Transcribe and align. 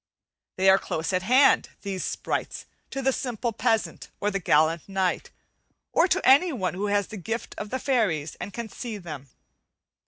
They 0.55 0.67
are 0.67 0.79
close 0.79 1.13
at 1.13 1.21
hand, 1.21 1.69
these 1.83 2.03
sprites, 2.03 2.65
to 2.89 3.03
the 3.03 3.13
simple 3.13 3.53
peasant 3.53 4.09
or 4.19 4.31
the 4.31 4.39
gallant 4.39 4.89
knight, 4.89 5.29
or 5.91 6.07
to 6.07 6.27
anyone 6.27 6.73
who 6.73 6.87
has 6.87 7.05
the 7.09 7.17
gift 7.17 7.53
of 7.59 7.69
the 7.69 7.77
fairies 7.77 8.33
and 8.41 8.51
can 8.51 8.67
see 8.67 8.97
them. 8.97 9.29